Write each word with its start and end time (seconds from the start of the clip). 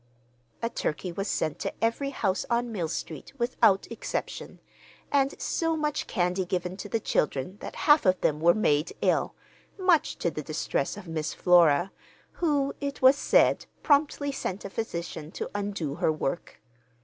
A 0.63 0.69
turkey 0.71 1.11
was 1.11 1.27
sent 1.27 1.59
to 1.59 1.71
every 1.79 2.09
house 2.09 2.43
on 2.49 2.71
Mill 2.71 2.87
Street, 2.87 3.33
without 3.37 3.85
exception, 3.91 4.59
and 5.11 5.39
so 5.39 5.77
much 5.77 6.07
candy 6.07 6.43
given 6.43 6.75
to 6.77 6.89
the 6.89 6.99
children 6.99 7.57
that 7.59 7.75
half 7.85 8.07
of 8.07 8.19
them 8.21 8.39
were 8.39 8.55
made 8.55 8.93
ill, 9.03 9.35
much 9.77 10.17
to 10.17 10.31
the 10.31 10.41
distress 10.41 10.97
of 10.97 11.07
Miss 11.07 11.35
Flora, 11.35 11.91
who, 12.31 12.73
it 12.81 13.03
was 13.03 13.15
said, 13.15 13.67
promptly 13.83 14.31
sent 14.31 14.65
a 14.65 14.71
physician 14.71 15.29
to 15.33 15.51
undo 15.53 15.93
her 15.93 16.11
work. 16.11 16.59